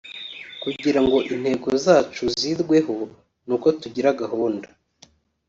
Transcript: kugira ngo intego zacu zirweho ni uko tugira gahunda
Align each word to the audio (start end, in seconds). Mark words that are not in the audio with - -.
kugira 0.63 0.99
ngo 1.05 1.17
intego 1.31 1.69
zacu 1.85 2.23
zirweho 2.39 2.95
ni 3.47 3.53
uko 3.55 3.67
tugira 3.81 4.09
gahunda 4.21 4.67